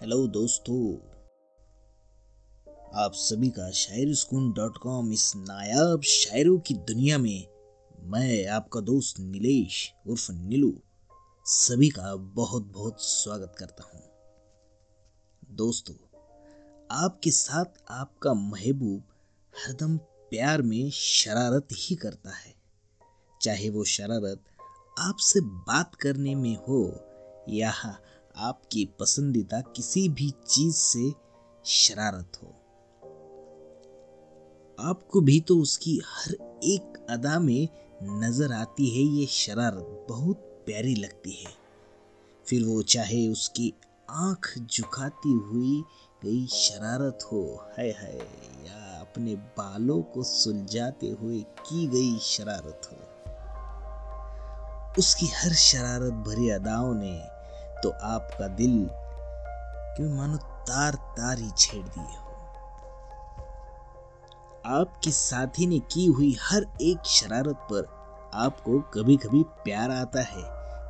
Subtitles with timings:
[0.00, 0.96] Hello दोस्तों,
[2.94, 7.46] आप सभी का शायर स्कून डॉट कॉम इस नायाब शायरों की दुनिया में
[8.04, 10.72] मैं आपका दोस्त नीलेश उर्फ़ नीलू
[11.46, 14.02] सभी का बहुत बहुत स्वागत करता हूँ।
[15.56, 15.94] दोस्तों,
[16.90, 19.02] आपके साथ आपका महबूब
[19.54, 19.96] हरदम
[20.30, 22.54] प्यार में शरारत ही करता है।
[23.42, 24.44] चाहे वो शरारत
[24.98, 26.82] आपसे बात करने में हो
[27.48, 27.74] या
[28.40, 31.12] आपकी पसंदीदा किसी भी चीज़ से
[31.64, 32.48] शरारत हो।
[34.78, 36.32] आपको भी तो उसकी हर
[36.64, 37.68] एक अदा में
[38.02, 40.36] नज़र आती है, ये शरारत बहुत
[40.66, 41.52] प्यारी लगती है।
[42.46, 43.74] फिर वो चाहे उसकी
[44.10, 45.82] आँख झुकाती हुई
[46.24, 48.18] गई शरारत हो है है
[48.66, 52.96] या अपने बालों को सुलझाते हुए की गई शरारत हो।
[54.98, 57.39] उसकी हर शरारत भरी अदाओं ने
[57.82, 58.88] तो आपका दिल
[59.96, 62.28] क्यों मानो तार तार ही छेड़ दिए हो।
[64.70, 67.88] आपके साथी ने की हुई हर एक शरारत पर
[68.36, 70.42] आपको कभी कभी प्यार आता है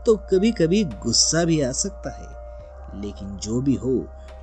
[0.04, 3.94] तो कभी कभी गुस्सा भी आ सकता है, लेकिन जो भी हो,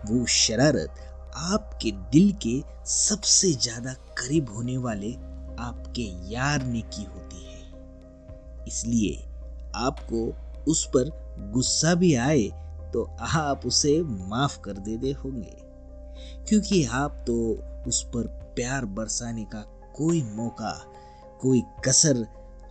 [0.05, 0.95] वो शरारत
[1.35, 5.11] आपके दिल के सबसे ज़्यादा करीब होने वाले
[5.59, 9.15] आपके यार ने की होती है। इसलिए
[9.77, 10.25] आपको
[10.67, 11.09] उस पर
[11.53, 12.43] गुस्सा भी आए
[12.93, 15.57] तो आप उसे माफ़ कर देते होंगे।
[16.49, 17.35] क्योंकि आप तो
[17.87, 19.59] उस पर प्यार बरसाने का
[19.95, 20.85] कोई मौका,
[21.41, 22.25] कोई कसर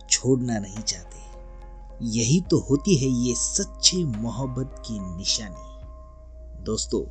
[0.09, 1.17] छोड़ना नहीं चाहते।
[2.01, 7.03] यही तो होती है ये सच्ची मोहब्बत की निशानी। दोस्तों,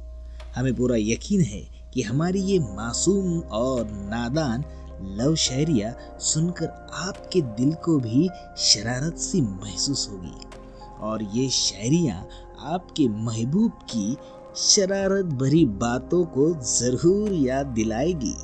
[0.52, 4.64] हमें पूरा यकीन है कि हमारी ये मासूम और नादान
[5.02, 8.28] लव शायरिया सुनकर आपके दिल को भी
[8.58, 10.55] शरारत सी महसूस होगी।
[11.00, 12.24] और ये शायरिया
[12.60, 14.16] आपके महबूब की
[14.56, 18.34] शरारत भरी बातों को ज़रूर याद दिलाएगी।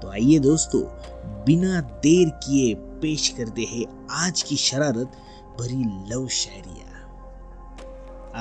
[0.00, 0.80] तो आइए दोस्तों,
[1.44, 5.12] बिना देर किए पेश करते हैं आज की शरारत
[5.60, 5.84] भरी
[6.14, 6.84] लव शायरिया।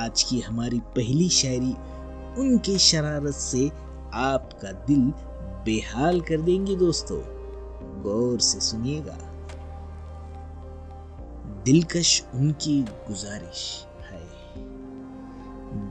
[0.06, 1.76] आज की हमारी पहली शायरी
[2.42, 3.68] उनके शरारत से
[4.14, 5.02] आपका दिल
[5.66, 7.20] बेहाल कर देंगी दोस्तों।
[8.04, 9.35] गौर से सुनिएगा।
[11.66, 14.28] दिलकश उनकी गुजारिश है।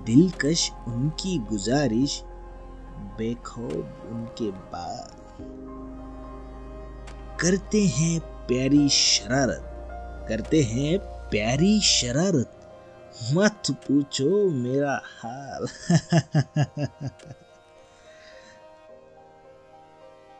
[0.05, 2.23] दिलकश उनकी गुजारिश,
[2.97, 5.15] बेखौफ उनके बाद
[7.41, 9.61] करते हैं प्यारी शरारत,
[10.29, 10.99] करते हैं
[11.31, 12.51] प्यारी शरारत।
[13.33, 15.67] मत पूछो मेरा हाल।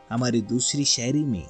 [0.09, 1.47] हमारी दूसरी शायरी में,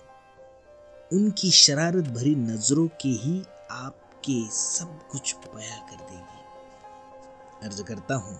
[1.13, 3.43] उनकी शरारत भरी नज़रों के ही
[3.75, 8.37] आपके सब कुछ बया कर देगी। अर्ज़ करता हूँ,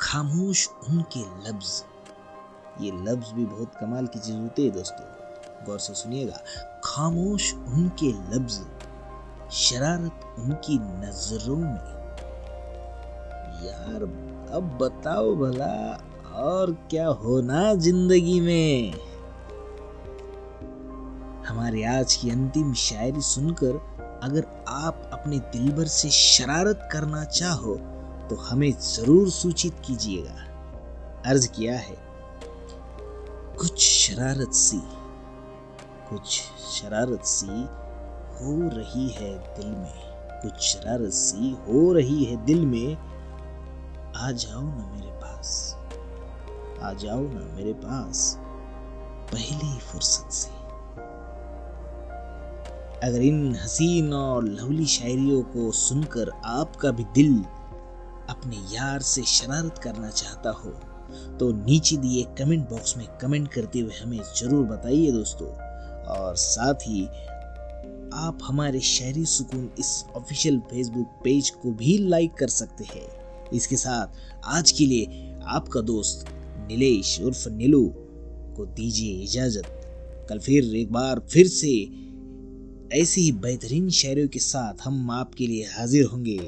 [0.00, 1.84] खामोश उनके लफ्ज,
[2.80, 5.06] ये लफ्ज भी बहुत कमाल की चीज़ होती है दोस्तों,
[5.66, 6.42] गौर से सुनिएगा।
[6.84, 8.60] खामोश उनके लफ्ज,
[9.52, 11.94] शरारत उनकी नज़रों में।
[13.64, 14.02] यार,
[14.54, 15.74] अब बताओ भला,
[16.34, 18.94] और क्या होना ज़िंदगी में?
[21.54, 23.76] हमारे आज की अंतिम शायरी सुनकर
[24.22, 27.74] अगर आप अपने दिल भर से शरारत करना चाहो
[28.30, 31.96] तो हमें ज़रूर सूचित कीजिएगा। अर्ज़ किया है,
[33.58, 34.80] कुछ शरारत सी,
[36.10, 37.60] कुछ शरारत सी
[38.34, 39.94] हो रही है दिल में,
[40.42, 42.96] कुछ शरारत सी हो रही है दिल में।
[44.16, 45.76] आ जाओ ना मेरे पास,
[46.82, 48.26] आ जाओ ना मेरे पास,
[49.32, 50.53] पहली फुर्सत से।
[53.04, 57.32] अगर इन हसीन और लवली शायरियों को सुनकर आपका भी दिल
[58.30, 60.70] अपने यार से शरारत करना चाहता हो
[61.38, 65.48] तो नीचे दिए कमेंट बॉक्स में कमेंट करते हुए हमें ज़रूर बताइए दोस्तों।
[66.14, 67.04] और साथ ही
[68.18, 73.06] आप हमारे शहरी सुकून इस ऑफिशियल फेसबुक पेज को भी लाइक कर सकते हैं।
[73.52, 76.26] इसके साथ आज के लिए आपका दोस्त
[76.68, 77.84] नीलेश उर्फ़ नीलू
[78.56, 81.74] को दीजिए इजाज़त। कल फिर एक बार फिर से
[82.92, 86.38] ऐसी ही बेहतरीन शायरों के साथ हम आपके लिए हाजिर होंगे।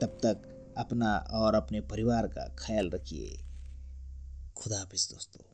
[0.00, 3.38] तब तक अपना और अपने परिवार का ख्याल रखिए।
[4.56, 5.47] खुदा हाफिज दोस्तों।